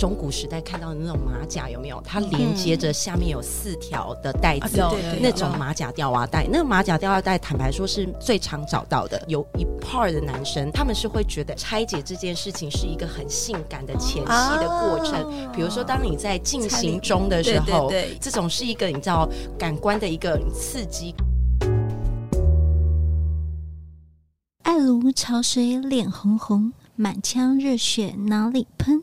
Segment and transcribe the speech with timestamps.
[0.00, 2.02] 中古时代看到的那种马甲，有没有？
[2.02, 6.46] 它连接着下面有四条的带子，嗯、那种马甲吊袜带。
[6.50, 9.22] 那个马甲吊袜带，坦白说是最常找到的。
[9.28, 15.22] 有一 part 的男生，他们是会觉得拆解这件事情是一个很性感的前戏的过程。
[15.22, 19.28] 哦、比如说，当你在进行中的时候，对对对，这种是一个你知道
[19.58, 21.14] 感官的一个刺激。
[24.62, 29.02] 爱如潮水，脸红红，满腔热血哪里喷？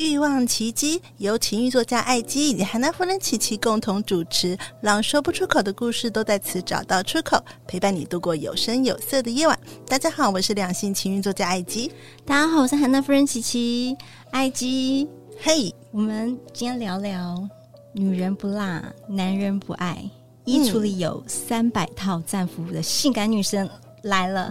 [0.00, 9.58] 欲望奇迹由情欲作家艾姬以及韩娜夫人琪琪共同主持，让说不出口的故事都在此找到出口，陪伴你度过有声有色的夜晚。
[9.86, 11.92] 大家好，我是两性情欲作家艾姬。
[12.24, 13.94] 大家好，我是韩娜夫人琪琪。
[14.30, 15.06] 艾姬，
[15.38, 17.46] 嘿，Hey, 我们今天聊聊
[17.92, 20.02] 女人不辣，男人不爱。
[20.46, 23.68] 衣橱里有三百套战服的性感女神
[24.00, 24.50] 来了，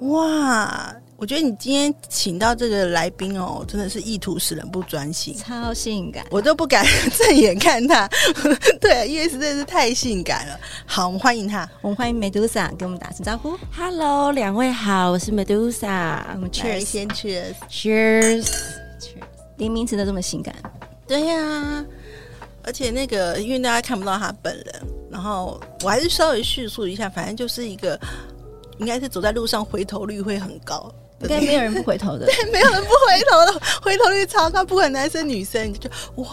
[0.00, 0.94] 哇！
[1.18, 6.84] 我觉得你今天请到这个来宾哦，真的是意图使人不专心，超性感，我都不敢
[7.16, 8.06] 正眼看他。
[8.78, 10.60] 对，因为实在是太性感了。
[10.84, 13.58] 好，我们欢迎他，我们欢迎 Medusa 跟我们打声招呼。
[13.74, 16.22] Hello，两位好，我是 Medusa。
[16.34, 18.46] 我们 Cheers，先 Cheers，Cheers，
[19.56, 20.54] 连名词都这么性感。
[21.08, 21.86] 对呀、啊，
[22.62, 27.98] 而且那个，因为大家看不到他本人，然后我还是稍微叙述一下，反正就是一个，
[28.76, 30.92] 应该是走在路上回头率会很高。
[31.22, 36.28] 应该没有人不回头的， 对，没有人不回头的，回头率超高，不管男生女生，你就哇，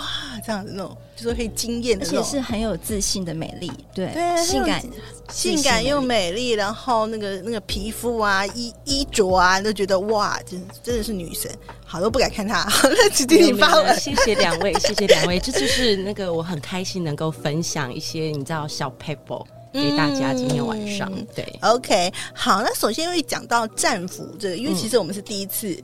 [0.46, 4.84] 这样子那种，就是可以惊艳，而且是很有自信的美丽，对，对，性感，
[5.30, 11.50] 性感又美丽，然后那个那个皮肤啊，衣衣着啊，都觉得哇，真真的是女神，
[11.86, 12.68] 好都不敢看她。
[12.84, 19.46] 那直接你发了，谢谢两位，谢谢两位，这就是那个我很开心能够分享一些你知道小 paper。
[19.74, 25.76] 给大家今天晚上、嗯、对，OK，好，那首先会讲到战俘这个，因为其实我们是第一次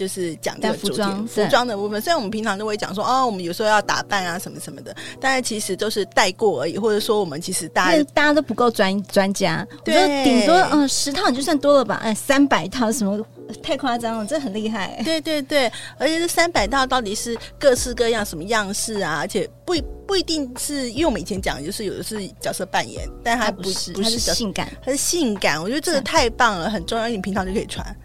[0.00, 2.00] 就是讲这个服装服装的部分。
[2.00, 13.22] 虽然我们平常都会讲说哦，我们有时候要打扮啊什么什么的，但是其实都是带过而已，或者说我们其实大家大家都不够专专家，对，顶多嗯十套你就算多了吧，哎三百套什么
[13.62, 15.02] 太夸张了，这很厉害。
[15.04, 19.74] 对对对，而且这三百套到底是各式各样什么样式啊，而且不。
[20.10, 25.62] 不一定是，因为我们以前讲的就是有的是角色扮演，但它不是，它是性感，它是性感。
[25.62, 27.96] 我觉得这个太棒了，很重要，你平常就可以穿。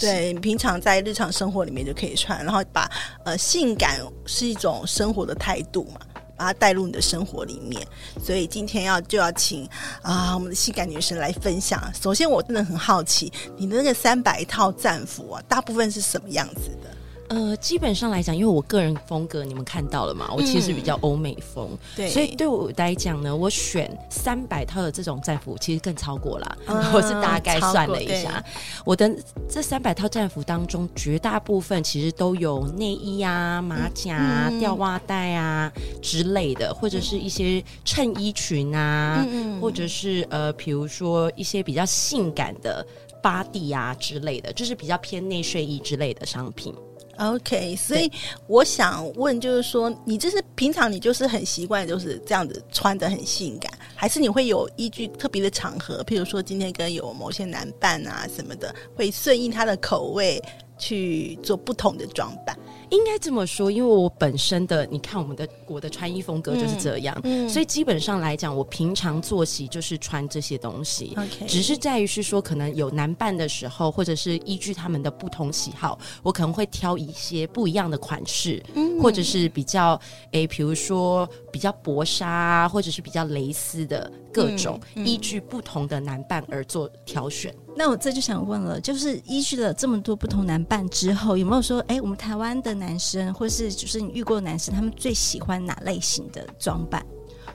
[0.00, 2.90] 对，你平常在日常生活里面就可以穿，然后把
[3.22, 6.00] 呃性感是一种生活的态度嘛，
[6.36, 7.86] 把它带入你的生活里面。
[8.24, 9.66] 所以今天要就要请
[10.00, 11.78] 啊、呃、我们的性感女神来分享。
[11.94, 16.89] 首先，我真的很好奇，你的那个三百套战服啊，大部分是什么样子的？
[17.30, 26.58] 呃，基本上来讲，因为我个人风格你们看到了嘛，我其实比较欧美风，嗯、对，所以对我来讲呢，我选三百套的这种战服，其实更超过了。
[26.66, 28.44] 嗯、 我是大概算了一下，
[28.84, 29.08] 我的
[29.48, 42.84] 这三百套战服当中，绝大部分其实都有内衣啊、马甲、啊、嗯、吊袜带啊之类的，或者是一些衬衣裙啊，嗯、或者是呃，比如说一些比较性感的
[43.22, 46.74] 巴蒂啊之类的，就是比较偏内睡衣之类的商品。
[47.20, 48.10] OK，所以
[48.46, 60.42] 我想问，就是说，你就是平常你就是很习惯就是这样子穿的很性感，还是你会有依据特别的场合，譬如说今天跟有某些男伴啊什么的，会顺应他的口味
[60.78, 62.58] 去做不同的装扮？
[62.90, 71.14] 应该这么说，因为我本身的，你看我们的我的穿衣风格就是这样，嗯嗯、所以基本上来讲，我平常作息就是穿这些东西。
[71.16, 80.00] OK，只是在于是说，可能有男伴的时候，或者是依据他们的不同喜好，我可能会挑一些不一样的款式，嗯、或者是比较
[80.32, 87.54] 诶，比如说比较薄纱，或者是比较蕾丝的各种，嗯嗯、依据不同的男伴而做挑选。
[87.76, 97.04] 那我这就想问了，就是依据了这么多不同男伴之后，有没有说，哎，我们台湾的男生，或是就是你遇过的男生，他们最喜欢哪类型的装扮？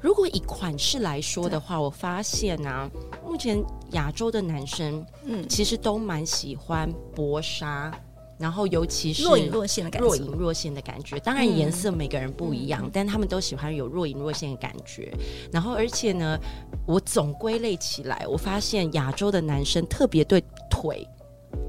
[0.01, 2.89] 如果以款式来说的话，我发现啊，
[3.25, 7.91] 目前亚洲的男生，嗯，其实都蛮喜欢薄纱
[8.37, 11.17] 然后尤其是若隐若现的感觉，若隐若现的感觉。
[11.19, 15.11] 当然颜色每个人不一样，嗯、但他们都喜欢有若隐若现的感觉。
[15.51, 16.37] 然后而且呢，
[16.85, 21.07] 我总归类起来，我发现亚洲的男生特别对腿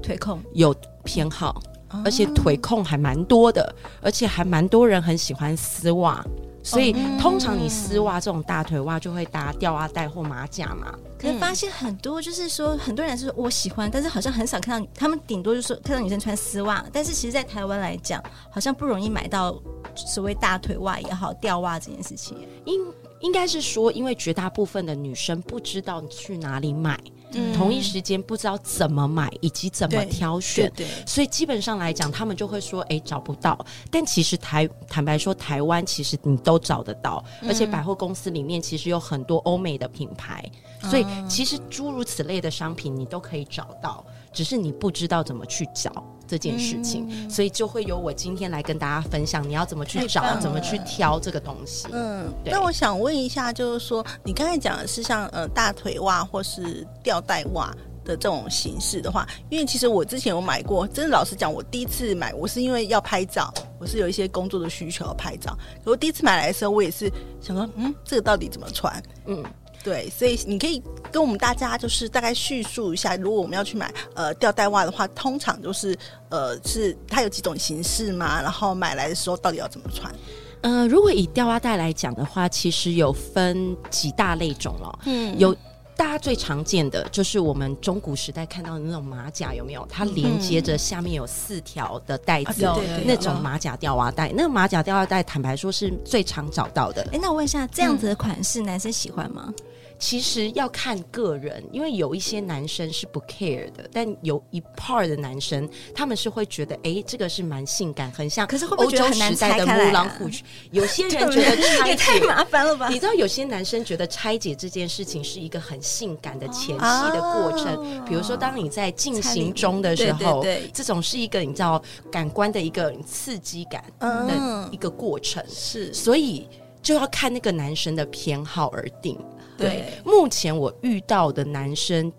[0.01, 1.61] 腿控有偏好，
[2.03, 6.25] 而且腿控还蛮多的，而且还蛮多人很喜欢丝袜。
[6.67, 10.93] 所以，通常你丝袜这种大腿袜就会搭吊袜带或马甲嘛。
[11.17, 16.85] 可是发现很多就是说，很多人是说我喜欢，但是好像很少看到他们，顶多就是看到女生穿丝袜。
[16.91, 18.21] 但是其实，在台湾来讲，
[18.51, 19.57] 好像不容易买到
[19.95, 22.37] 所谓大腿袜也好，吊袜这件事情。
[22.65, 22.79] 应
[23.21, 26.99] 应该是说，因为绝大部分的女生不知道去哪里买。
[27.33, 33.57] 嗯、同一时间不知道怎么买以及怎么挑选，对对对，所以基本上来讲，他们就会说：“哎，找不到。”
[33.91, 40.43] 但其实台坦白说，台湾其实你都找得到，嗯、而且百货公司里面其实有很多欧美的品牌，
[40.83, 46.03] 嗯、所以其实诸如此类的商品你都可以找到，只是你不知道怎么去找。
[46.27, 51.87] 这件事情，嗯、所以就会由我今天来跟大家分享，你要怎么去找，怎么去挑这个东西。
[51.91, 65.57] 嗯，那我想问一下，就是说，你刚才讲的是像呃大腿袜或是吊带袜的这种形式的话，因为其实我之前有买过，真的老实讲，我第一次买，我是因为要拍照，我是有一些工作的需求要拍照。
[65.85, 69.01] 我第一次买来的时候，我也是想说，嗯，这个到底怎么穿？
[69.25, 69.43] 嗯。
[69.83, 70.81] 对，所以你可以
[71.11, 75.97] 跟我们大家就是大概叙述一下，如果我们要去买呃吊带袜的话，通常就是
[76.29, 80.13] 呃是它有几种形式嘛，然后买来的时候到底要怎么穿？
[80.61, 84.99] 呃，如果以吊袜带来讲的话，其实有分几大类种了。
[85.05, 85.55] 嗯，有
[85.97, 89.85] 大家最常见的就是我们中古时代看到的那种马甲，有没有？
[89.89, 94.31] 它连接着下面有四条的带子，嗯、那种马甲吊袜带。
[94.35, 97.01] 那个马甲吊袜带，坦白说是最常找到的。
[97.11, 99.51] 哎，那我问一下，这样子的款式男生喜欢吗？
[99.99, 110.45] 其实要看个人，因为有一些男生是不 care 的，但有一 part 的男生他们是会觉得，哎，这个是蛮性感，很像可是欧洲时代的木兰护裙。
[110.71, 112.89] 有些人觉得拆解也 太麻烦了吧？
[112.89, 117.75] 你知道，有些男生觉得拆解这件事情是一个很性感的前戏的过程。
[117.75, 125.43] 哦、比如说，当你在进行中的时候，对对对，这种是一个你知道感官的一个刺激感的一个过程。
[125.49, 126.47] 是、嗯，所以
[126.83, 129.17] 就要看那个男生的偏好而定。
[129.57, 132.11] 对，目前我遇到的男生，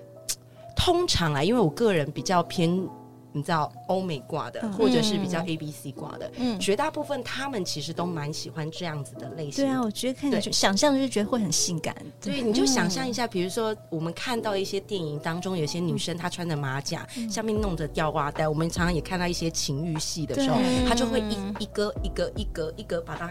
[0.76, 2.88] 通常啊，因为我个人比较偏，
[3.32, 9.64] 你知道欧美挂的，嗯、或者是比较 A B C 挂的，嗯，绝大部分他们其实都蛮喜欢这样子的类型。
[9.64, 9.70] 的。
[9.70, 11.94] 对啊，我觉得看着想象就是觉得会很性感。
[12.20, 20.58] 对，对，你就想象一下，比如说我们看到一些电影当中，有些女生她穿着马甲，嗯、下面弄着吊袜带，我们常常也看到一些情欲戏的时候，
[20.88, 23.30] 她就会一一个一个一个一个把它。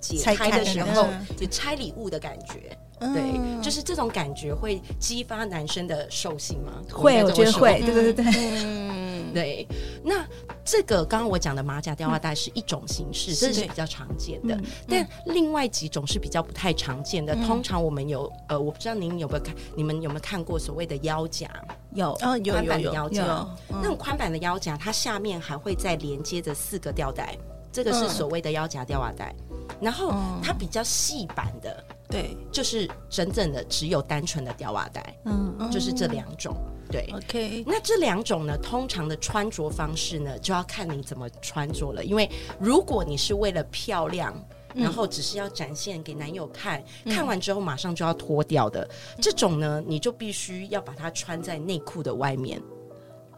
[0.00, 1.06] 解开的时候，
[1.36, 6.72] 就拆礼物的感觉，对，就是这种感觉会激发男生的兽性吗？
[6.90, 9.66] 会，我觉得会，对对对对，嗯，对。
[10.02, 10.26] 那
[10.64, 14.58] 这个刚刚我讲的马甲吊袜带是一种形式，这是比较常见的。
[14.88, 17.34] 但另外几种是比较不太常见的。
[17.46, 21.48] 通常我们有，呃，我不知道您有没有看，你们有没有看过所谓的腰夹？
[21.92, 27.36] 有，哦，有宽版的腰夹，那种宽版的腰夹，它下面还会再连接着四个吊带，
[27.72, 29.34] 这个是所谓的腰夹吊袜带。
[29.80, 30.12] 然后
[30.42, 36.54] 它比较细版的，对，就是真正的只有单纯的吊袜带，嗯，就是这两种，
[36.90, 37.64] 对，OK。
[37.66, 42.04] 那这两种呢，通常的穿着方式呢，就要看你怎么穿着了。
[42.04, 44.34] 因为如果你是为了漂亮，
[44.74, 48.86] 然后只是要展现给男友看，看完之后马上就要脱掉的
[49.22, 52.60] 这种呢，你就必须要把它穿在内裤的外面。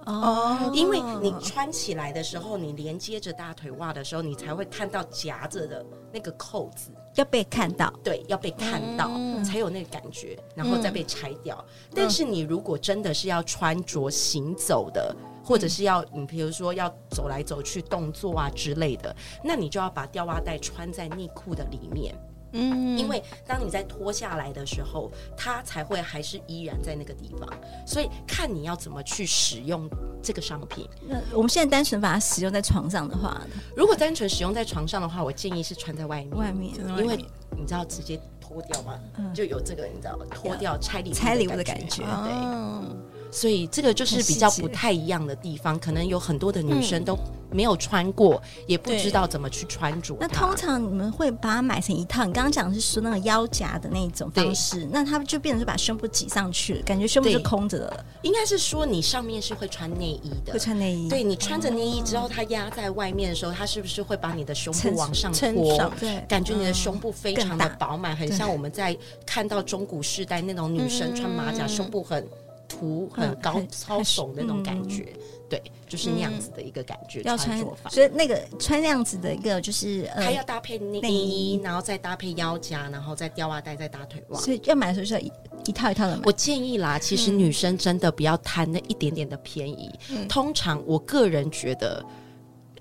[0.07, 6.91] 哦，因为你穿起来的时候，你连接着大腿袜的时候，你才会看到夹着的那个扣子。
[7.15, 11.63] 要被看到，对，要被看到，嗯、才有那个感觉，然后再被拆掉。
[11.69, 22.15] 嗯、但是你如果真的是要穿着行走的，嗯、或者是要你比如说要走来走去动作啊之类的，那你就要把吊袜带穿在内裤的里面。
[22.53, 27.49] 嗯，因为当你在脱下来的时候，它才会还是依然在那个地方，
[27.87, 29.89] 所以看你要怎么去使用
[30.23, 30.89] 这个商品。
[31.09, 33.41] 那我们现在单纯把它使用在床上的话，
[33.77, 37.17] 如果单纯使用在床上的话，我建议是穿在外面，外面，因为
[37.57, 38.99] 你知道直接脱掉嘛？
[39.19, 42.33] 嗯、就有这个你知道脱掉拆礼拆礼物的感觉，对。
[42.33, 47.19] 嗯所以这个就是比较不太一样的地方，可能有很多的女生都
[47.51, 50.15] 没有穿过，嗯、也不知道怎么去穿着。
[50.21, 52.27] 那通常你们会把它买成一套？
[52.27, 58.05] 你刚刚讲的是说那个腰夹的那种方式，那它就变成是把胸部挤上去了，感觉胸部是空着的。
[58.21, 61.09] 应该是说你上面是会穿内衣的，会穿内衣。
[61.09, 65.91] 对，你穿着内衣之后，它压在外面的时候，它是不是会把你的胸部往上托？
[65.99, 72.29] 对，感觉你的胸部非常的饱满，很像我们在看到中古时代那种女生穿马甲，胸部很。
[72.73, 75.12] 凸、很高超耸的那种感觉。
[75.49, 77.91] 对，就是那样子的一个感觉，要穿穿着法。
[77.91, 84.41] 所以那个穿那样子的一个就是呃，还要搭配内衣，然后再搭配腰夹，然后再吊袜带，再搭腿袜。
[84.41, 85.31] 所以要买的时候是要一
[85.67, 86.23] 一套一套的买。
[86.25, 89.91] 我建议啦，其实女生真的不要贪那一点点的便宜。
[90.11, 92.02] 嗯、通常我个人觉得。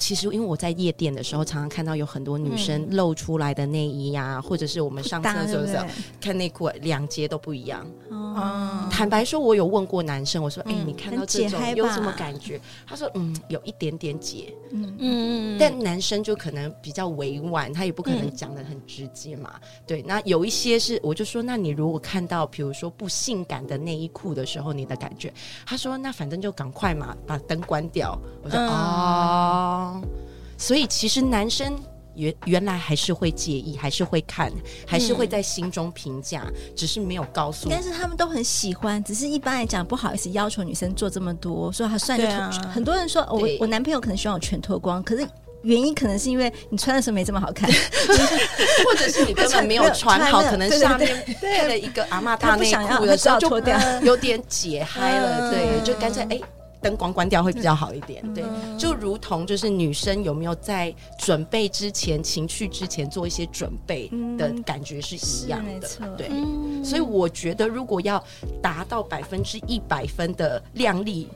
[0.01, 5.85] 其实，因为我在夜店的时候，常常看到有很多女生露出来的内衣呀、啊，嗯、或者是我们上厕所的时候
[6.19, 7.85] 看内裤，两截都不一样。
[8.09, 19.51] 哦，坦白说，我有问过男生，我说：“哎、嗯欸，你看到这种有什么感觉？”他说：“嗯，有一点点解。”嗯嗯，但男生就可能比较委婉，他也不可能讲的很直接嘛。
[19.61, 25.31] 嗯、对，那有一些是，我就说：“那你如果看到，比如说不性感的内衣裤的时候，你的感觉？”
[25.63, 29.90] 他说：“那反正就赶快嘛，把灯关掉。”我说：“哦。
[29.95, 30.09] 嗯”
[30.57, 31.73] 所以其实男生
[32.13, 34.51] 原原来还是会介意，还是会看，
[34.85, 37.69] 还是会在心中评价，嗯、只是没有告诉。
[37.69, 45.25] 但是他们都很喜欢，只是一般来讲不好意思要求女生做这么多，所以他算就、啊、很多人说，我我男朋友可能希望我全脱光，可是
[45.63, 47.69] 原因可能是因为你穿的时候没这么好看，
[48.85, 56.39] 或者是你根本没有穿好，可能下面 配了一个阿嬷大内裤的时候就脱掉， 有点解嗨了，对，就干脆哎。
[56.81, 58.43] 灯光关掉会比较好一点，嗯、对，
[58.77, 66.27] 就如同就是女生有没有在准备之前、情趣之前做一些准备的感觉是一样的，嗯、对。
[66.31, 68.21] 嗯、所以我觉得，如果要
[68.61, 71.29] 达到百分之一百分的靓丽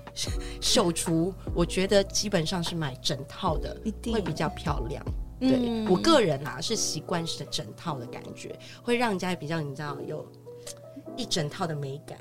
[0.60, 3.78] 秀出，我觉得基本上是买整套的
[4.12, 5.06] 会比较漂亮。
[5.40, 10.26] 对、嗯、我个人啊，是习惯是整套的感觉，会让人家比较你知道有
[11.16, 12.18] 一整套的美感。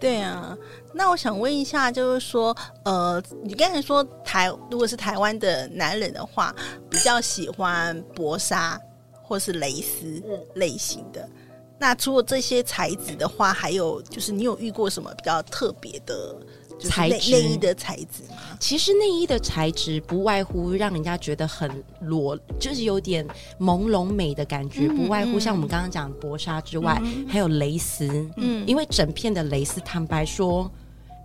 [0.00, 0.56] 对啊，
[0.92, 6.54] 那我想问一下，就是说，呃，你刚才说台如果是台湾的男人的话，
[6.88, 8.80] 比较喜欢薄纱
[9.22, 10.22] 或是蕾丝
[10.54, 11.22] 类型的。
[11.22, 11.32] 嗯、
[11.78, 16.34] 那除了这些材质的话，还有就是你有遇过什么比较特别的？
[16.80, 18.36] 材质内衣的材质吗？
[18.60, 21.70] 其实内衣的材质不外乎让人家觉得很
[22.02, 23.26] 裸，就是有点
[23.58, 24.86] 朦胧美的感觉。
[24.88, 28.06] 嗯、不外乎像我们刚刚讲薄纱之外，嗯、还有蕾丝。
[28.36, 30.70] 嗯，因为整片的蕾丝，坦白说，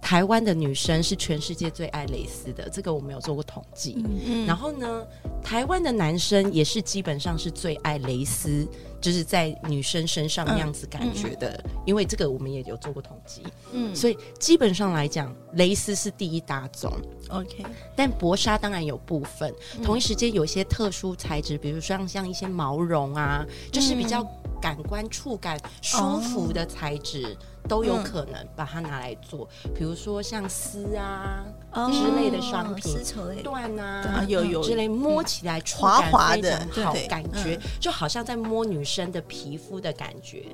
[0.03, 3.95] 台湾的女生是全世界最爱蕾丝的，这个我没有做过统计。
[3.97, 4.45] 嗯嗯。
[4.45, 5.07] 然后呢，
[5.41, 8.67] 台湾的男生也是基本上是最爱蕾丝。
[9.03, 13.43] 就是在女生身上那样子感觉的，因为这个我们也有做过统计，
[13.73, 16.89] 嗯，所以基本上来讲，蕾丝是第一大宗
[17.27, 17.65] ，OK。
[17.97, 24.25] 但薄纱当然有部分，同一时间有一些特殊材质，比如说像像一些毛绒啊，就是比较
[24.61, 27.25] 感官触感舒服的材质。
[27.25, 31.43] 哦都有可能把它拿来做，比如说像丝啊
[31.91, 34.61] 之类的商品，丝绸类缎啊，有有。
[34.63, 40.45] 之类，摸起来滑滑的好感觉，就好像在摸女生的皮肤的感觉，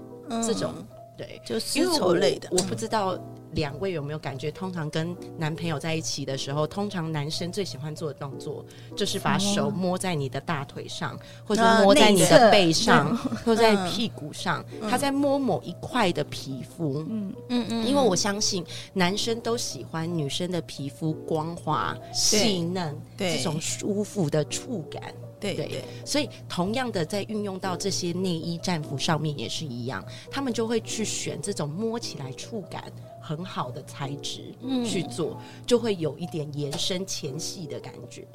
[0.46, 0.74] 这种。
[1.19, 3.19] 对，就丝绸类的，我不知道
[3.51, 4.49] 两位有没有感觉？
[4.49, 8.63] 通常跟男朋友在一起的时候，通常男生最喜欢做的动作
[8.95, 17.03] 就是把手摸在你的大腿上，或者摸在你的背上， 或者在屁股上，他在摸某一块的皮肤。
[17.09, 17.35] 嗯。
[17.49, 25.13] 嗯嗯，因为我相信男生都喜欢女生的皮肤光滑、细嫩，这种舒服的触感。
[25.39, 32.84] 对对，所以同样的，在运用到这些内衣战服上面也是一样，他们就会去选这种摸起来触感
[33.22, 34.53] 很好的材质
[34.86, 38.27] 去做，嗯、就会有一点延伸前戏的感觉。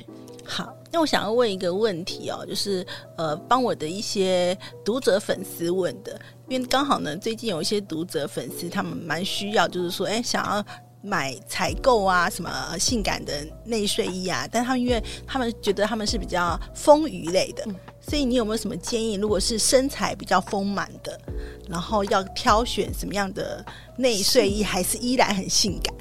[0.45, 10.65] 好，那我想要问一个问题哦，就是呃，帮我的一些读者粉丝问的，因为刚好呢，最近有一些读者粉丝他们蛮需要，就是说，哎，想要。
[11.05, 14.49] 买采购啊，什么性感的内睡衣啊？
[14.51, 19.15] 但他们因为他们觉得他们是比较丰腴类的，嗯、所以你有没有什么建议？
[19.15, 21.21] 如果是身材比较丰满的，
[21.69, 23.65] 然后要挑选什么样的
[23.97, 25.94] 内睡衣，还是依然很性感？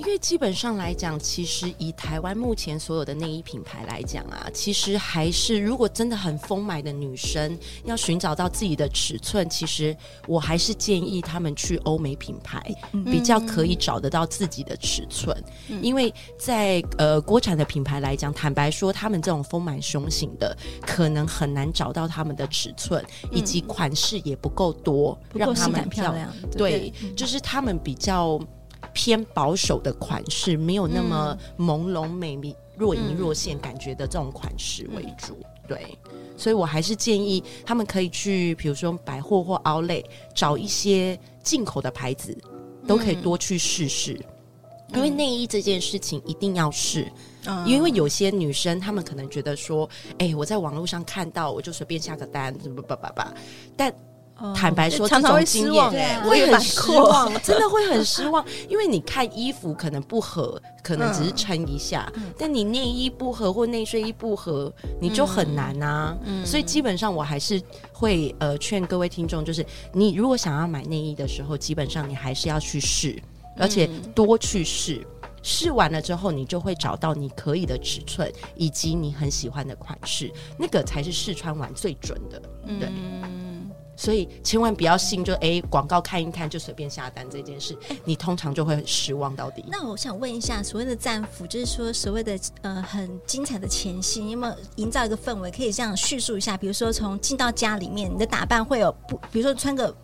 [0.00, 9.94] 因为基本上来讲，其实以台湾目前所有的内衣品牌来讲啊，其实还是如果真的很丰满的女生要寻找到自己的尺寸，其实
[10.26, 12.62] 我还是建议他们去欧美品牌，
[13.04, 15.36] 比较可以找得到自己的尺寸。
[15.68, 26.32] 嗯、因为在呃国产的品牌来讲，坦白说，他们这种丰满胸型的，可能很难找到他们的尺寸，以及款式也不够多，嗯、让他们漂亮。
[26.50, 28.40] 对，对就是他们比较。
[28.92, 35.34] 偏保守的款式，没有那么朦胧美丽、若隐若现感觉的这种款式为主。
[35.42, 35.98] 嗯、对，
[36.36, 40.04] 所以我还是建议他们可以去，比如说百货或 Outlet
[40.34, 42.36] 找一些进口的牌子，
[42.86, 44.20] 都可以多去试试。
[44.92, 47.10] 嗯、因为内衣这件事情一定要试，
[47.46, 53.34] 嗯、因为有些女生她们可能觉得说，哎、欸，我在网络上看到，我就随便下个单，什么吧吧吧，
[53.76, 53.94] 但。
[54.54, 55.90] 坦白说，常常会失望，
[56.22, 58.44] 会很失望，真的会很失望。
[58.68, 66.16] 因为你看衣服可能不合，可能只是撑一下，但你内衣不合或内睡衣不合，你就很难啊。
[66.44, 67.60] 所以基本上我还是
[67.92, 73.20] 会呃劝各位听众，就是你如果想要买内衣的时候，基本上你还是要去试，
[73.56, 75.06] 而且多去试。
[75.42, 82.38] 试完了之后，你就会找到你可以的尺寸，以及你很喜欢的款式，那个才是试穿完最准的。
[82.78, 82.90] 对。
[84.00, 89.62] 嗯所以千万不要信就，就哎广告看一看就随便下单这件事，你通常就会很失望到底。
[89.68, 95.50] 那我想问一下，所谓的战服，就是说所谓的呃很精彩的前戏，你有没有营造一个氛围？
[95.50, 99.94] 可以这样叙述一下，比如说从进到家里面，你的打扮会有不，比如说穿个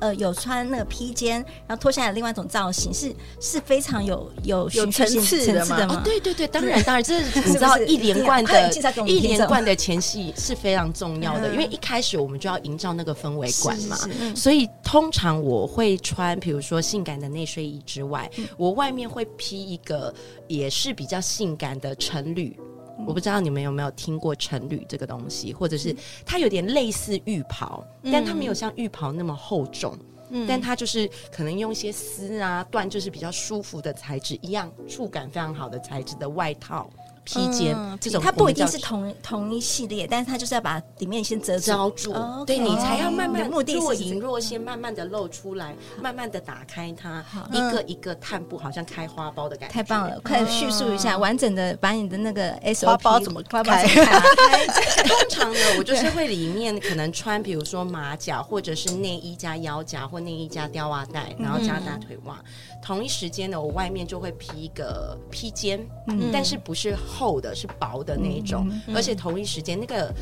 [0.00, 1.36] 呃有穿那个披肩，
[1.68, 5.86] 然后脱下来另外一种造型，是是非常有有有层次的吗？
[5.90, 8.72] 哦，对对对，当然当然，这是你知道一连贯的
[9.06, 13.43] 一连贯的前戏是非常重要的，因为一开始我们就要营造那个氛围。
[13.62, 13.96] 管嘛，
[14.34, 20.12] 所以通常我会穿，比如说性感的内睡衣之外，我外面会披一个
[20.48, 22.58] 也是比较性感的成旅。
[23.06, 29.98] 我不知道你们有没有听过成旅这个东西，或者是它有点类似浴袍，但它没有像浴袍那么厚重，
[30.46, 36.88] 但它就是可能用一些丝啊缎，就是比较舒服的材质，一样触感非常好的材质的外套。
[37.24, 43.62] 披肩、嗯、这种，它不一定是同同一系列，但是它就是要把里面先遮遮住，哦 okay、对你才要慢慢若
[43.94, 49.72] 隐若现，慢慢的露出来，慢慢的打开它，一个一个探步，好像开花苞的感觉。
[49.72, 50.20] 太棒了！
[50.20, 53.84] 快叙述一下，完整的把你的那个 SOP 花包怎么开？
[55.04, 62.42] 通常呢， 我就是会里面可能穿，比如说马甲，或者是内衣加腰夹，或内衣加吊袜带，然后加大腿袜。
[62.82, 70.12] 同一时间呢，我外面就会披一个披肩，嗯，但是不是厚的，是薄的那一种，而且同一时间那个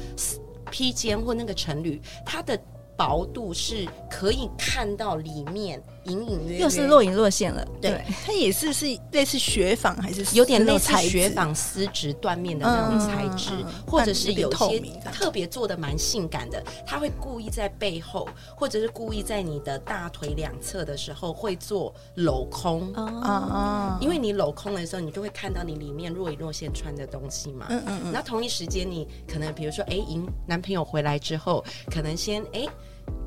[0.70, 2.58] 披肩或那个成缕，它的。
[2.94, 7.66] 薄度是可以看到里面隐隐约约，又是若隐若现了。
[7.80, 14.80] 对，它也是是类似雪纺还是有点类似雪纺丝质缎面的那种材质，嗯、或者是有些
[15.12, 27.66] 特别做的蛮性感的，它会故意在背后，或者是故意在你的大腿两侧的时候会做镂空啊，因为你镂空的时候，你就会看到你里面若隐若现穿的东西嘛。
[27.70, 28.12] 嗯嗯嗯。
[28.12, 32.66] 那同一时间，你可能比如说，哎，迎男朋友回来之后，可能先哎。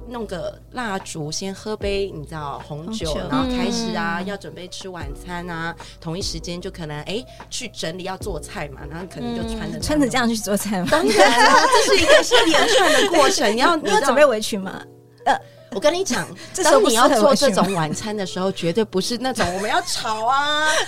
[0.07, 5.75] 弄个蜡烛，先喝杯你知道红酒，红酒然后开始啊，嗯、要准备吃晚餐啊。
[5.99, 10.87] 同一时间就可能哎去整理要做菜嘛，然后可能就穿着、嗯、穿着这样去做菜嘛。
[10.91, 13.51] 当然了，这是一个是连串的过程。
[13.55, 14.81] 你 要你要准备围裙吗？
[15.25, 15.35] 呃。
[15.75, 16.25] 我跟你讲，
[16.63, 20.69] 当你要做这种晚餐的时候，绝对不是那种我们要炒啊、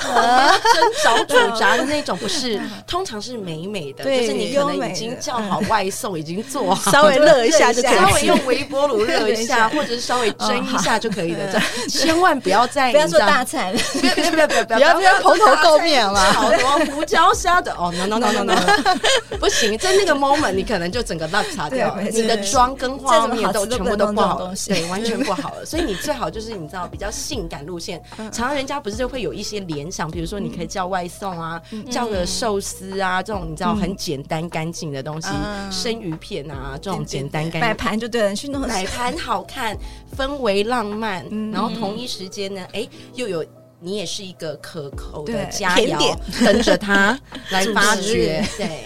[0.74, 11.62] 蒸、炒、煮、炸的那种，不是， 通常是美美的，就是你可能已经叫好外送，已经做好，稍微热一下就可以，稍微用微波炉热一下，或者是稍微蒸一下就可以了。
[11.90, 17.74] 千万不要再不要做大菜，不要不要不要不要不要蓬头垢面嘛，好多胡椒虾的？
[17.74, 24.54] 哦，no no no no no，不行，在那个 moment 你可能就整个落差掉，你的妆跟画面都全部都不好。
[24.82, 25.66] 对，完全不好了。
[25.66, 35.30] 所以你最好 就是你知道比较性感路线，常常人家不是就会有一些联想，比如说你可以叫外送啊，叫个寿司啊，这种你知道很简单干净的东西，
[35.72, 37.62] 生鱼片啊，这种简单干净。
[37.62, 38.62] 摆盘就对了，去弄。
[38.68, 39.78] 摆盘好看，
[40.18, 43.46] 氛围浪漫，然后同一时间呢，哎，又有
[43.80, 48.84] 你也是一个可口的佳肴，等着他来发 掘，对。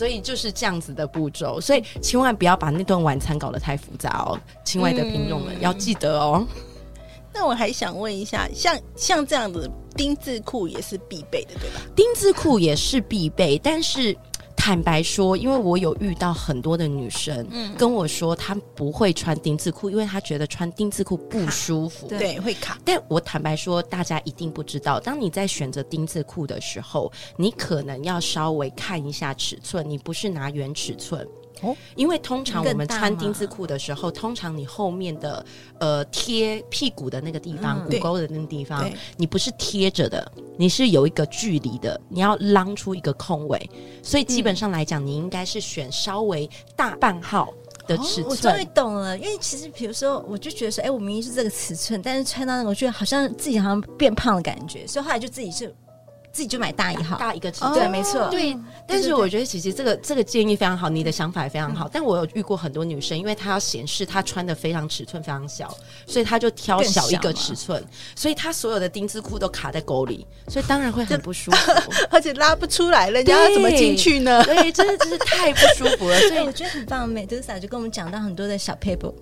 [0.00, 6.42] 所以就是这样子的步骤，所以千万不要把那顿晚餐搞得太复杂哦，亲爱的听众们、嗯、要记得哦。
[7.34, 11.82] 那我还想问一下，像像这样子丁字裤也是必备的，对吧？
[11.94, 14.16] 丁字裤也是必备，但是。
[14.60, 22.78] 坦白说，因为我有遇到很多的女生，嗯，跟我说她不会穿丁字裤，因为她觉得穿丁字裤不舒服，对，会卡。
[22.84, 31.26] 但我坦白说，大家一定不知道，当你在选择丁字裤的时候，你可能要稍微看一下尺寸，你不是拿原尺寸。
[31.62, 35.44] 哦，因为通常我们穿丁字裤的时候，通常你后面的
[35.78, 43.70] 呃贴屁股的那个地方，嗯、骨沟的那个地方，你不是贴着的，你是有一个距离的，你要拉出一个空位，
[44.02, 47.52] 所以基本上来讲，你应该是选稍微大半号
[47.86, 48.24] 的尺寸。
[48.24, 55.74] 哦、我终于懂了，因为其实比如说，我就觉得说，哎，我明明是这个尺寸，但是穿到那个，我觉得好像自己好像变胖的感觉，所以后来就自己是。
[56.32, 58.56] 自己就买大一号，大一个尺寸，对，没错，对。
[58.86, 61.88] 但是我觉得其实这个这个建议非常好，你的想法也非常好。
[61.92, 65.74] 但我有遇过很多女生，因为她要显示她穿的非常尺寸非常小，
[66.06, 67.82] 所以她就挑小一个尺寸，
[68.14, 71.72] 所以她所有的丁字裤都卡在沟里，所以当然会很不舒服，
[72.10, 74.42] 而且拉不出来了，人家要怎么进去呢？
[74.44, 76.18] 对，真的真是太不舒服了。
[76.20, 79.12] 所以 我觉得很棒，美杜莎就跟我们讲到很多的小 paper。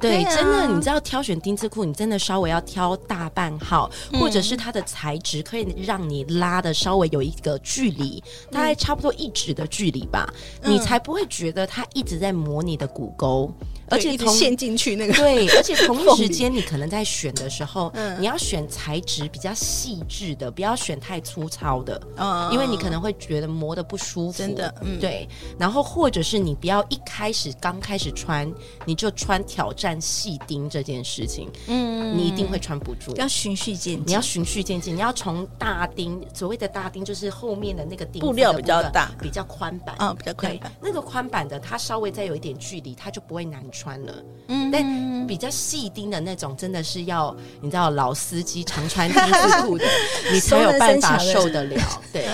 [0.00, 10.28] 对，真的，你知道挑选丁字裤，你真的稍微要挑大半号，或者是它的材质可以让你拉的稍微有一个距离，大概差不多一指的距离吧，
[10.62, 13.52] 你才不会觉得它一直在磨你的骨沟。
[13.90, 25.28] 而且陷进去那个对，而且同一 时间你可能在选的时候，嗯，你要选材质比较细致的，不要选太粗糙的，嗯，因为你可能会觉得磨的不舒服，真的，嗯，对。
[25.58, 28.50] 然后或者是你不要一开始刚开始穿
[28.84, 44.14] 你就穿挑战细钉这件事情，嗯，你一定会穿不住，要循序渐进，你要循序渐进，你要从大钉，所谓的大钉就是后面的那个钉布料比较大，比较宽版，嗯，比较宽版，那个宽版的它稍微再有一点距离，它就不会难穿了，
[44.48, 49.84] 嗯，但比较细丁的那种，真的是要你知道老司机常穿丁字裤的，
[50.32, 51.76] 你才有办法受得了，
[52.12, 52.24] 对，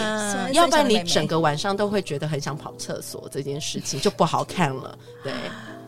[0.52, 5.32] 要不然你整个晚上都会觉得很想跑厕所，这件事情就不好看了，对。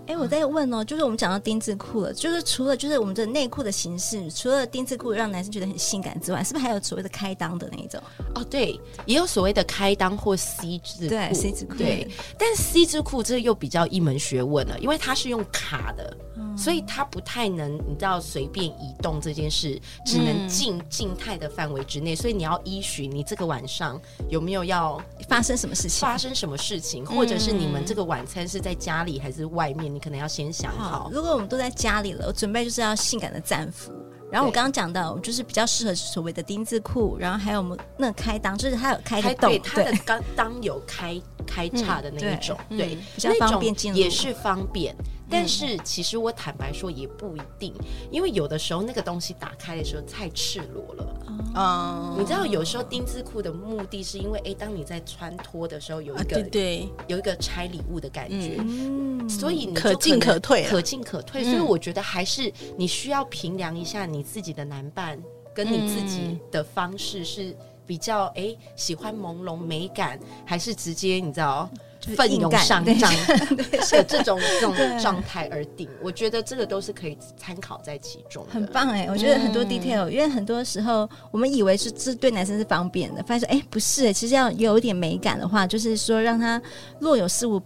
[0.08, 8.02] 哎，我在问哦，就是我们讲到丁字裤了，就是除了就是我们的内裤的形式，除了丁字裤让男生觉得很性感之外，是不是还有所谓的开裆的那一种？
[8.34, 12.10] 哦，对，也有所谓的开裆或 C 字裤，对 C 字裤，对。
[12.36, 25.00] 但 C 字裤这又比较一门学问了，因为它是用卡的，嗯、所以它不太能你知道随便移动这件事，只能静静态的范围之内，所以你要依循你这个晚上有没有要
[25.32, 29.92] 发生什么事情，发生什么事情，或者是你们这个晚餐是在家里还是外面？
[29.92, 31.10] 你可能要先想好，好。
[31.10, 33.90] 如果我们都在家里了，我准备就是要性感的战服。
[34.30, 44.94] 然后我刚刚讲到，就是比较适合所谓的丁字裤，然后还有我们那个开裆，就是它有开个洞，对，它的裆裆有开开叉的那一种，嗯、对，比较方便进入，也是方便。
[45.32, 47.72] 但是其实我坦白说也不一定，
[48.10, 51.08] 因为有的时候那个东西打开的时候太赤裸了。
[51.54, 61.42] 哦，你知道有时候丁字裤的目的是因为，哎，当你在穿脱的时候有一个对，有一个拆礼物的感觉，嗯，所以你可进可退，可进可退。
[61.42, 65.18] 所以我觉得还是你需要评量一下你自己的男伴
[65.54, 67.54] 跟你自己的方式是
[67.86, 71.68] 比较哎喜欢朦胧美感，还是直接你知道？
[72.16, 73.62] 奋勇上涨的
[74.08, 78.44] 这种这种状态而定，我觉得这个都是可以参考在其中。
[78.50, 86.60] 很棒哎，我觉得很多 detail，因为很多时候我们以为是这对男生是方便的，发现说哎不是，其实要有一点美感的话，就是说让他
[86.98, 87.62] 若有似无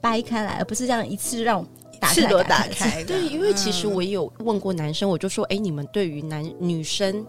[0.00, 1.66] 掰开来，而不是这样一次让我
[2.08, 3.04] 赤裸打开。
[3.04, 7.22] 对，因为其实我也有问过男生，我就说哎，你们对于男女生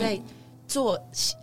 [0.00, 0.18] 在
[0.70, 0.96] 做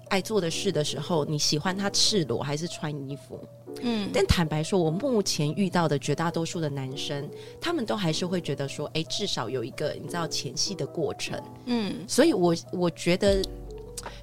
[0.07, 3.37] 爱做的事的时候，你喜欢他赤裸还是穿衣服？
[3.81, 11.37] 嗯，但坦白说，我目前遇到的绝大多数的男生，他们都还是会觉得说，哎，至少有一个你知道前戏的过程。
[11.65, 13.43] 嗯，所以我我觉得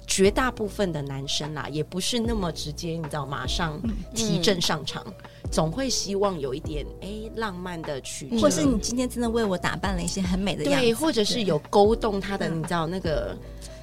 [0.07, 3.79] 绝大部分的男生啦，也不是那么直接，你知道，马上
[4.15, 5.13] 提振上场，嗯、
[5.51, 13.35] 总会希望有一点哎浪漫的曲折，或是你今天真的为我打扮了一些很美的样子，对，或者是有勾动他的，你知道那个。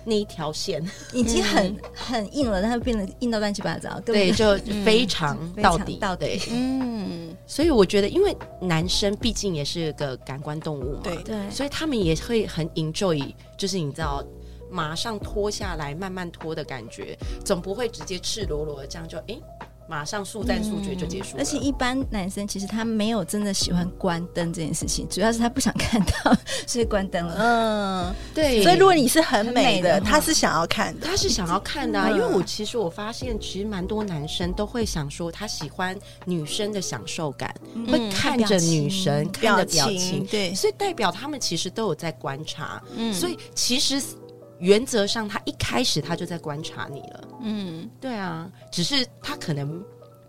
[0.05, 0.85] 那一条线。
[1.13, 4.01] 已经很、嗯、很硬了，但它变得硬到乱七八糟。
[4.01, 6.41] 对，就非常到底，到底。
[6.51, 14.25] 嗯，所以我觉得，因为男生毕竟也是个感官动物嘛，对对，所以他们也会很 enjoy，就是你知道，
[14.69, 19.39] 马上脱下来，慢慢脱的感觉，总不会直接赤裸裸的这样就哎。
[19.93, 21.43] 马上速战速决就结束了。
[21.43, 26.35] 而且一般男生其实他没有真的喜欢关灯这件事情， 主要是他不想看到，
[26.67, 27.37] 所以关灯了。
[27.39, 28.63] 嗯，对。
[28.63, 32.11] 所以如果你是很美的，他是想要看的，他是想要看的。
[32.13, 37.55] 因为我其实我发现，其实蛮多男生都会想说，他喜欢女生的享受感，
[37.87, 42.83] 会看着女神看的表情，对，所以代表他们其实都有在观察。
[42.97, 44.03] 嗯，所以其实。
[44.63, 47.29] 原则上，他一开始他就在观察你了。
[47.43, 49.85] 嗯，对啊，只是他可能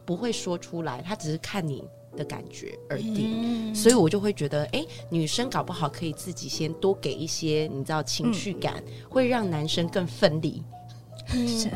[0.05, 1.83] 不会说出来，他只是看你
[2.17, 3.69] 的感觉而定。
[3.71, 10.63] 嗯，所以我就会觉得，哎，女生搞不好可以自己先多给一些，你知道情绪感，嗯，会让男生更奋力。
[11.27, 11.67] 是，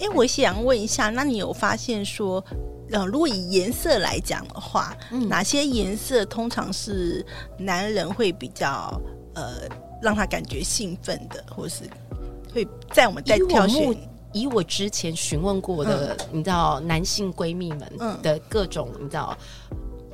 [0.00, 2.42] 哎，我想问一下，那你有发现说，
[2.90, 7.22] 呃，如果以颜色来讲的话，嗯，哪些颜色通常是
[7.58, 8.98] 男人会比较
[9.34, 9.68] 呃？
[10.02, 11.84] 让他感觉兴奋的，或是
[12.52, 13.96] 会在我们在挑选。
[14.34, 17.82] 以我之前询问过的，嗯、你知道男性闺蜜们
[18.22, 19.36] 的各种，嗯、你知道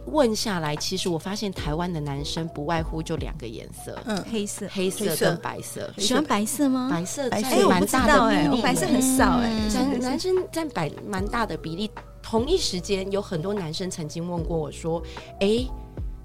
[0.07, 5.89] 问下来，其实我发现台湾的男生不外乎就两个颜色，嗯，黑色、黑色跟白色。
[5.99, 6.89] 喜欢白色吗？
[6.91, 11.89] 白色占蛮大的比例，白色很少哎，男男生占百蛮大的比例。
[12.21, 15.01] 同一时间，有很多男生曾经问过我说
[15.41, 15.65] ：“哎。”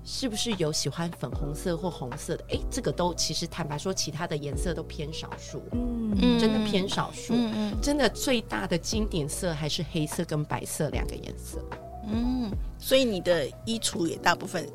[0.05, 2.43] 是不是有喜欢粉红色或红色的？
[2.49, 11.59] 哎，这个都其实坦白说，其他的颜色都偏少数，嗯，真的偏少数，嗯嗯，真的最大的经典色还是黑色跟白色两个颜色，
[12.09, 14.67] 嗯，所以你的衣橱也大部分，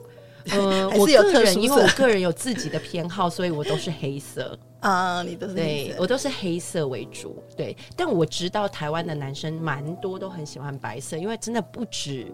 [0.51, 4.59] 呃， 我个人因为我个人有自己的偏好，所以我都是黑色。
[4.81, 12.33] 啊，你都是对我都是黑色为主，对，但我知道台湾的男生蛮多都很喜欢白色，因为真的不止。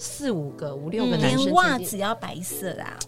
[0.00, 2.98] 四五个、五六个男生，连袜子要白色的啊。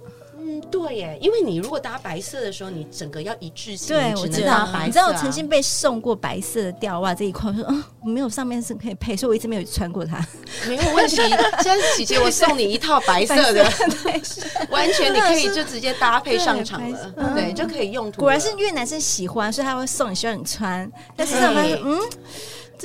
[0.44, 3.96] 嗯，对耶，因为你如果搭白色的时候，你整个要一致性。
[3.96, 4.68] 对，我知道。
[4.85, 10.18] 你知道我曾经被送过白色的吊袜这一块，我说嗯，我没有上面是可以配，所以我一直没有穿过它。
[10.66, 13.64] 没有问题，现在姐姐我送你一套白色的，
[14.68, 18.20] 完全你可以就直接搭配上场了，对，就可以用途。
[18.20, 20.90] 果然是因为男生喜欢，所以他会送你，希望你穿。
[21.16, 21.98] 但是上面嗯。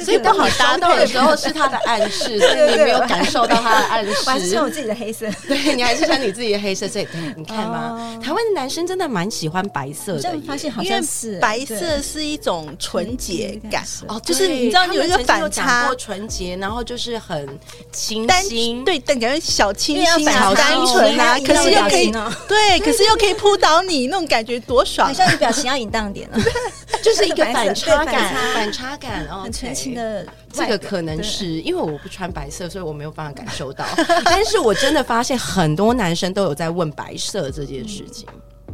[0.03, 4.13] 所以不好搭配的时候是他的暗示，所以你没有感受到他的暗示。
[4.25, 6.87] 我还是穿我自己的黑色， 对，你还是穿你自己的黑色。
[6.87, 13.83] 所以你看吗，台湾的男生真的蛮喜欢白色的，发现好像是白色是一种纯洁感。
[14.07, 17.47] 哦，就是你知道有一个反差，纯洁，然后就是很
[17.91, 22.11] 清新，对，感觉小清新、好单纯啊，可是又可以
[22.47, 26.37] 对，可是又可以扑倒你那种感觉多爽，好像你表情要淫荡点了，
[27.07, 29.95] 就是一个反差感，反差感哦，很纯情。
[29.95, 33.85] 的这个可能是因为我不穿白色，所以我没有办法感受到。
[34.25, 38.27] 但是我真的发现很多男生都有在问白色这件事情。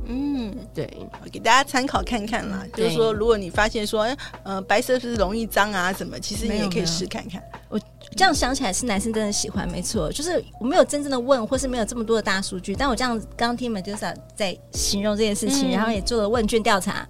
[0.06, 0.92] 嗯，对，
[1.32, 2.66] 给大家参考看看啦。
[2.76, 4.06] 就是说，如果你发现说，
[4.44, 5.94] 呃，白色是不是容易脏啊？
[5.94, 6.20] 什么？
[6.20, 7.42] 其实你也可以试看看。
[7.70, 7.80] 我
[8.16, 10.12] 这样想起来，是男生真的喜欢，没错。
[10.12, 17.08] 就是我没有真正的问，或是没有这么多的大数据，但我这样刚刚听 Medusa 在形容这件事情，然后也做了问卷调查，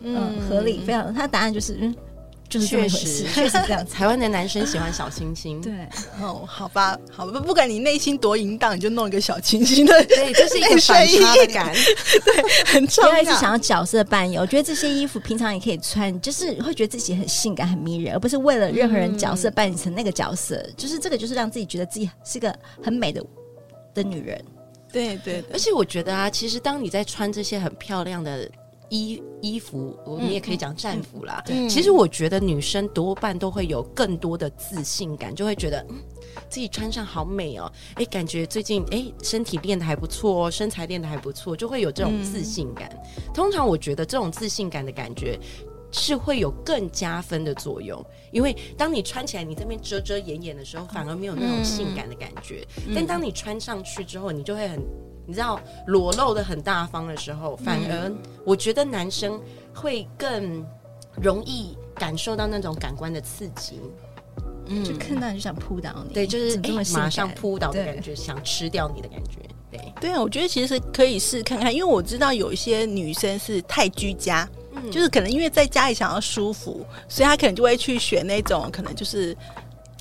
[0.00, 1.12] 嗯，合理，非常。
[1.12, 1.94] 他的答案就是，嗯。
[2.48, 3.84] 就是确实，确实这样。
[3.90, 5.72] 台湾的男生喜欢小清新，对，
[6.22, 11.74] 哦，好吧，好吧，不管你内心多淫荡，你就弄一个小清新的，对，就是一个反差的感，
[12.24, 13.10] 对，很重要。
[13.10, 20.54] 第二是想要角色扮演，我觉得这些衣服平常也可以穿，就是会觉得自己很性感、很迷人，而不是为了任何人角色扮演成那个角色。
[20.54, 23.20] 嗯、就是这个，就是让自己觉得自己是个很美的
[23.92, 24.40] 的女人。
[24.92, 28.48] 对对，对，而且我觉得啊，其实当你在穿这些很漂亮的。
[28.88, 31.42] 衣衣服，我们也可以讲战服啦。
[31.68, 35.96] 其实我觉得女生多半都会有更多的自信感，就会觉得嗯，
[36.48, 42.88] 自己穿上好美哦，哎，感觉最近哎身体练得还不错哦，身材练得还不错，就会有这种自信感。
[43.16, 45.38] 嗯、通常我觉得这种自信感的感觉
[45.90, 52.66] 是会有更加分的作用，因为当你穿起来你这边遮遮掩掩的时候，反而没有那种性感的感觉。
[52.86, 54.80] 嗯、但当你穿上去之后，你就会很。
[55.26, 58.12] 你知道裸露的很大方的时候，反而
[58.44, 59.40] 我觉得男生
[59.74, 60.64] 会更
[61.20, 63.80] 容易感受到那种感官的刺激，
[64.66, 79.36] 嗯，就看到你就想扑倒你，对，就是哎，马上扑倒的感觉，想吃掉你的感觉，对，对啊，我觉得其实可以试看看，因为我知道有一些女生是太居家，嗯，就是可能因为在家里想要舒服，所以她可能就会去选那种可能就是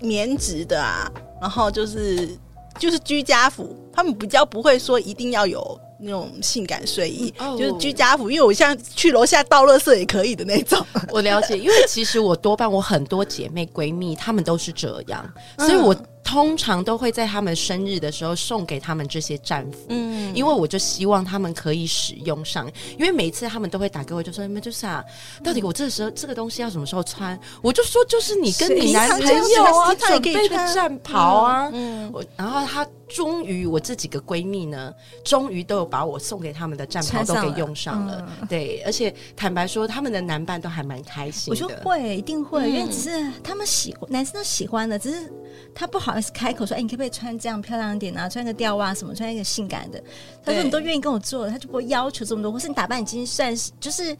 [0.01, 1.11] 棉质的啊，
[1.41, 2.37] 然后就是。
[2.79, 8.29] 就是居家服，他们比较不会说一定要有那种性感睡衣，嗯、就是居家服。
[8.29, 10.85] 因为我像去楼下倒垃圾也可以的那种。
[11.09, 15.95] 我了解，因为其实我多半我很多姐妹闺蜜，她们都是这样，所以我。
[16.25, 25.05] 通常都会在他们生日的时候送给他们这些战服，嗯，因为我就希望他们可以使用上，因为每次他们都会打给我，就说：“你们就是啊，
[25.43, 34.91] 到底我这时候这个东西要什么时候穿？”我就说：“就是你跟你男朋友啊，他准备的战袍啊。”嗯，我然后他终于我这几个闺蜜呢，
[35.23, 38.27] 终于都有把我送给他们的战袍都给用上了。
[38.49, 41.55] 对，而且坦白说，他们的男伴都还蛮开心的。
[41.55, 45.31] 我说会，一定会，因为只是他们喜欢，男生都喜欢的，只是。
[45.73, 48.27] 他不好意思开口说：“哎、欸，你可不可以穿这样漂亮一点啊？
[48.29, 50.01] 穿个吊袜什么，穿一个性感的。”
[50.43, 52.51] 他说：“你都愿意跟我做了，他就不会要求这么多。
[52.51, 54.15] 或是你打扮已经算是，就是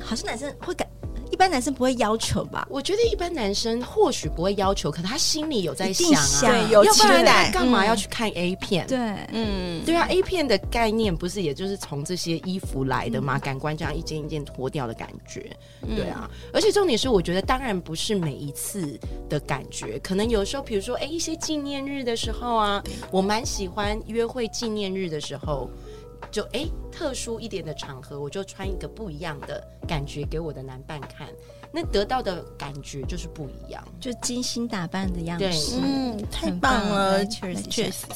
[0.00, 0.86] 好像男生会感。”
[1.30, 2.66] 一般男生不会要求吧？
[2.70, 8.86] 我觉得一般男生或许不会要求，可他心里有在想啊，对，有期待，干嘛要去看 A 片？
[8.86, 8.98] 对，
[9.32, 13.38] 嗯，对啊，A 片的概念不是也就是从这些衣服来的吗？
[13.38, 15.50] 感官这样一件一件脱掉的感觉，
[15.96, 16.28] 对啊。
[16.52, 25.70] 而且重点是，我觉得当然不是每一次的感觉，可能有时候，比如说，哎，一些纪念日的时候啊，我蛮喜欢约会纪念日的时候。
[26.30, 31.28] 就哎，特殊一点的场合，我就穿一个不一样的感觉给我的男伴看，
[31.72, 35.80] 那得到的感觉就是不一样，就精心打扮的样子。
[35.82, 38.06] 嗯，太棒了，确实确实。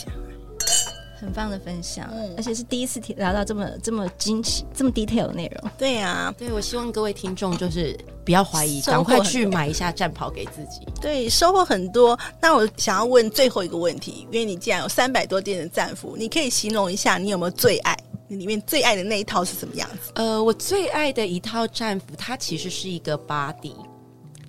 [1.24, 5.70] 很棒的分享，嗯、而且是第一次聊到这么这么惊喜、这么 detail 的内容。
[5.78, 10.86] 对呀、啊，对，我希望各位听众就是不要怀疑，赶快去买一下战袍给自己。
[11.00, 12.18] 对，收获很多。
[12.40, 17.96] 那我想要问最后一个问题，因为你既然有三百多件的战服，你可以形容一下你有没有最爱？
[18.28, 20.12] 你里面最爱的那一套是什么样子？
[20.14, 23.74] 呃，我最爱的一套战服，它其实是一个 body。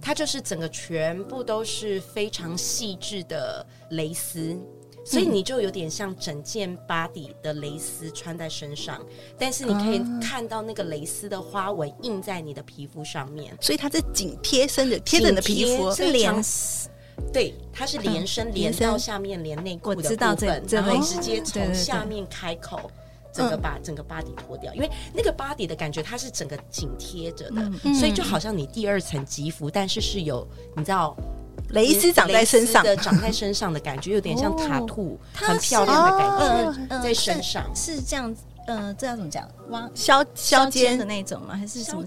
[0.02, 4.56] 它就是整个全部都是非常细致的蕾丝，
[5.06, 9.00] 所以你就有点像整件 body 的蕾丝穿在身上，
[9.38, 15.94] 但是你可以看到那个蕾丝的花纹印在你的皮肤上面，所以它是紧贴身的，贴着你的皮肤。
[15.94, 16.34] 是连，
[17.32, 22.92] 对，它是连身连到下面连内裤的部分，然后直接从下面开口。
[23.32, 31.14] 整个把整个 body 脱掉，因为那个 body 的感觉它是整个紧贴着的，嗯、所以就好像你第二层肌肤，但是是有你知道
[31.70, 38.44] 蕾丝长在身上的长在身上的感觉，有点像塔兔，很漂亮的感觉在身上，是这样子。
[38.68, 39.48] 呃，这要怎么讲？
[39.70, 41.56] 挖削削尖的那种吗？
[41.56, 42.04] 还是什么？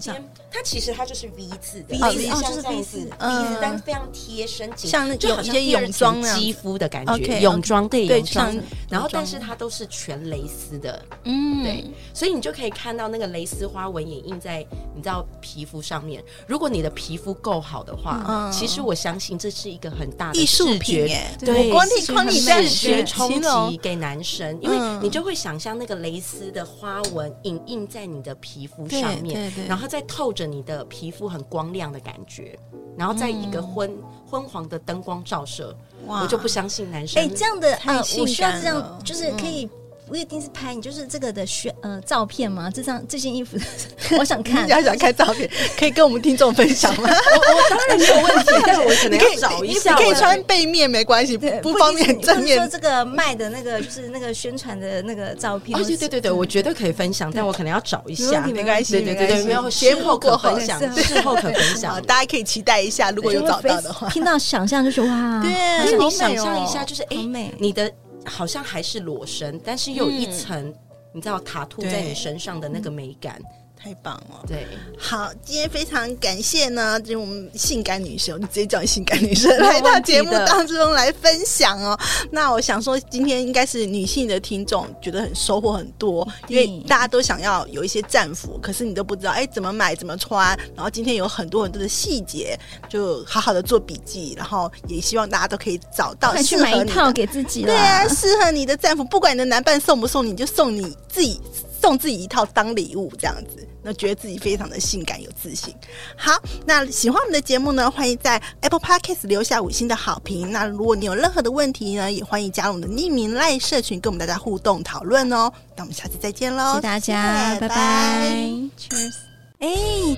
[0.51, 8.59] 它其实它就是 V 字的，V 字就是 V 字，V 字，但是非常贴身，像那就好像泳装肌肤的感觉，泳装对泳装。
[8.89, 16.23] 然后，但是它都是全蕾丝的，嗯，对，所以你就可以看到那个蕾丝花纹也印在你知道皮肤上面。
[16.47, 21.07] 如果你的皮肤够好的话，其实我相信这是一个很大的艺术品，
[21.39, 26.39] 对，光听光你视觉冲击给男生，因为你就会想象那个蕾丝。
[26.49, 32.57] 的花纹影印在你的皮肤上面，然后再透着你的皮肤很光亮的感觉，
[32.97, 33.91] 然后在一个昏
[34.25, 35.75] 昏黄的灯光照射，
[36.07, 37.21] 我就不相信男生。
[37.21, 39.69] 哎，这样的啊，我需要这样，就是可以。
[40.09, 42.69] 不一定是拍你，就是这个的宣呃照片吗？
[42.73, 43.57] 这张这件衣服，
[44.17, 44.65] 我想看。
[44.67, 47.07] 你还想看照片，可以跟我们听众分享吗？
[47.07, 49.95] 我我当然没有问题， 但我可能要找一下。
[49.95, 52.57] 你可以穿背面没关系，不方便正面。
[52.57, 55.77] 说这个卖的那个就是那个宣传的那个照片。
[55.77, 67.17] 哦，对对对对，我觉得可以分享，但我可能要找一下，没关系，对对对，没有事后可分享，事后可分享，大家可以期待一下，如果有找到的话，听到想象就是哇，对，你想象一下，就是哎，
[67.59, 67.91] 你的。
[68.25, 70.75] 好像还是裸身，但是又有一层，嗯、
[71.13, 73.41] 你知道卡兔在你身上的那个美感。
[73.81, 81.97] 太棒了，对，好，今天非常感谢呢，就我们性感女神，你直接叫你性感女神来到节目当中来分享哦。
[82.29, 90.57] 那我想说，今天应该是女性的听众觉得很收获很多，因为大家都想要有一些战服，可是你都不知道哎怎么买怎么穿。
[90.75, 101.39] 然后今天有很多很多的细节，就好好的做笔记，然后也希望大家都可以找到去买一套给自己，对啊，适合你的战服，不管你的男伴送不送你，就送你自己。
[101.81, 105.73] 送自己一套当礼物，这样子，那觉得自己非常的性感有自信。
[106.15, 110.51] 好，那喜欢我们的节目呢，欢迎在 Apple Podcast 留下五星的好评。
[110.51, 115.51] 那如果你有任何的问题呢，也欢迎加入我们的匿名赖社群，跟我们大家互动讨论哦。
[115.75, 118.29] 那我们下次再见喽，谢谢大家，拜拜
[118.77, 119.15] ，Cheers。
[119.57, 119.69] 哎，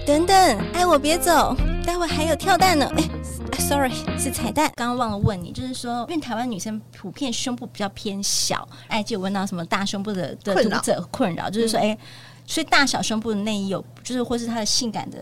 [0.05, 0.36] 等等，
[0.73, 1.55] 哎我别走，
[1.86, 2.91] 待会还有跳蛋呢。
[2.97, 3.10] 哎。
[3.60, 4.69] Sorry，是彩蛋。
[4.75, 11.97] 刚刚忘了问你，就是说，因为台湾女生普遍胸部比较偏小，哎，就有问到什么大胸部的的读者困扰，就是说，哎、嗯，
[12.51, 15.17] 所以大小胸部的内衣有，就是或是它的性感的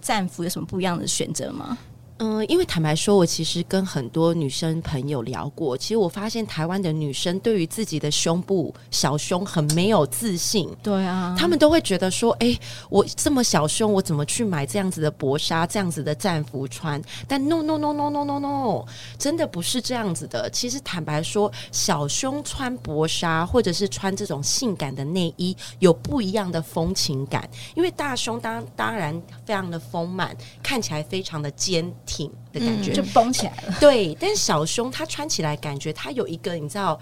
[0.00, 1.76] 战服有什么不一样的选择吗？
[2.22, 10.68] 嗯，因为坦白说，我其实跟很多女生朋友聊过，其实我发现台湾的女生对于自己的胸部小胸很没有自信。
[10.82, 12.54] 对啊，她们都会觉得说：“哎，
[12.90, 18.84] 我这么小胸，我怎么去买这样子的薄纱、这样子的战服穿？”但 no no no no no no no，
[19.18, 20.50] 真的不是这样子的。
[20.50, 27.48] 其实坦白说，小胸穿薄纱或者是穿这种性感的内衣，有不一样的风情感。
[27.74, 31.90] 因为大胸当当然非常的丰满，看起来非常的坚。
[32.09, 32.09] 挺
[32.52, 34.14] 的感觉、嗯、就绷起来了，对。
[34.20, 36.98] 但是小胸它穿起来感觉它有一个你知道，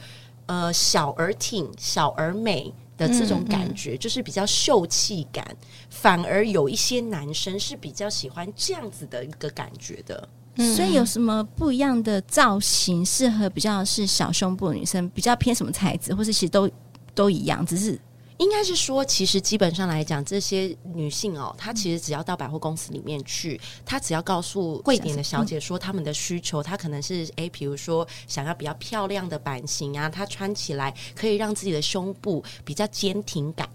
[0.47, 5.45] 呃，小而挺、小而美的这种感觉，嗯嗯、就是比较秀气感。
[5.91, 10.29] 反而有一些男生是比较喜欢这样子的一个感觉的。
[10.57, 15.09] 嗯、所以有什么不一样的造型适合比较是小胸部的女生？
[15.11, 16.69] 比较偏什么材质，或是其实都
[17.15, 17.99] 都一样，只是。
[18.39, 33.69] 应该是说，其实基本上来讲，这些女性哦，她其实只要到百货公司里面去，她只要告诉柜点的小姐说她们的需求，她可能是诶，比如说想要比较漂亮的版型啊，她穿起来可以让自己的胸部比较坚挺感。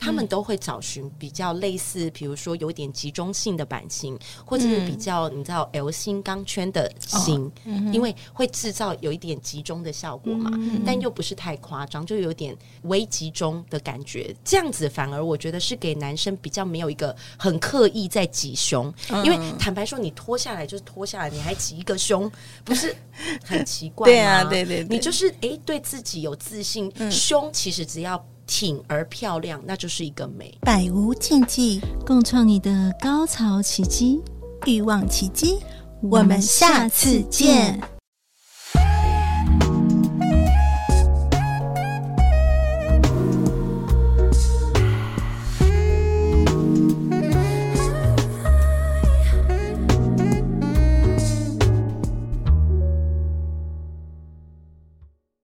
[0.00, 14.34] 他们都会找寻比较类似，比如说有点集中性的版型，或者是比较你知道 L 型钢圈的型，哦嗯、因为会制造有一点集中的效果嘛，嗯、但又不是太夸张，就有点微集中的感觉。
[14.42, 22.30] 这样子反而我觉得是给男生比较没有一个很刻意在挤胸，嗯、因为坦白说，你脱下来就是脱下来，你还挤一个胸，
[22.64, 22.96] 不是
[23.44, 24.10] 很奇怪吗？
[24.16, 28.24] 对啊，对对对，你就是哎，对自己有自信，嗯、胸其实只要。
[28.50, 30.52] 挺而漂亮，那就是一个美。
[30.62, 34.20] 百无禁忌，共创你的高潮奇迹、
[34.66, 35.56] 欲望奇迹。
[36.02, 37.80] 我们下次见。